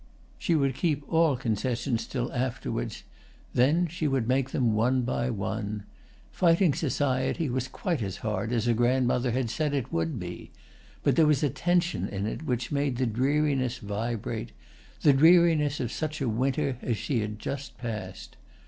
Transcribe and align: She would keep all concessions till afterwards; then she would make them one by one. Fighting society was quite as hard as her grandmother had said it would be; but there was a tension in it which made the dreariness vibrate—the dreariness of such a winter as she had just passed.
She 0.39 0.55
would 0.55 0.73
keep 0.73 1.03
all 1.13 1.37
concessions 1.37 2.07
till 2.07 2.33
afterwards; 2.33 3.03
then 3.53 3.85
she 3.85 4.07
would 4.07 4.27
make 4.27 4.49
them 4.49 4.73
one 4.73 5.03
by 5.03 5.29
one. 5.29 5.83
Fighting 6.31 6.73
society 6.73 7.51
was 7.51 7.67
quite 7.67 8.01
as 8.01 8.17
hard 8.25 8.51
as 8.51 8.65
her 8.65 8.73
grandmother 8.73 9.29
had 9.29 9.51
said 9.51 9.75
it 9.75 9.93
would 9.93 10.19
be; 10.19 10.49
but 11.03 11.15
there 11.15 11.27
was 11.27 11.43
a 11.43 11.51
tension 11.51 12.07
in 12.07 12.25
it 12.25 12.47
which 12.47 12.71
made 12.71 12.97
the 12.97 13.05
dreariness 13.05 13.77
vibrate—the 13.77 15.13
dreariness 15.13 15.79
of 15.79 15.91
such 15.91 16.19
a 16.19 16.27
winter 16.27 16.79
as 16.81 16.97
she 16.97 17.19
had 17.19 17.37
just 17.37 17.77
passed. 17.77 18.37